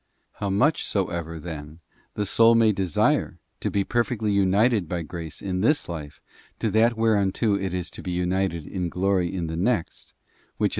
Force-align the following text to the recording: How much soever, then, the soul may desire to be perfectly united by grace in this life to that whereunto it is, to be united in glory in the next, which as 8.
How 0.39 0.49
much 0.49 0.83
soever, 0.83 1.39
then, 1.39 1.79
the 2.15 2.25
soul 2.25 2.55
may 2.55 2.71
desire 2.71 3.37
to 3.59 3.69
be 3.69 3.83
perfectly 3.83 4.31
united 4.31 4.89
by 4.89 5.03
grace 5.03 5.43
in 5.43 5.61
this 5.61 5.87
life 5.87 6.19
to 6.57 6.71
that 6.71 6.97
whereunto 6.97 7.53
it 7.53 7.71
is, 7.71 7.91
to 7.91 8.01
be 8.01 8.09
united 8.09 8.65
in 8.65 8.89
glory 8.89 9.31
in 9.31 9.45
the 9.45 9.55
next, 9.55 10.15
which 10.57 10.69
as 10.69 10.69
8. 10.69 10.69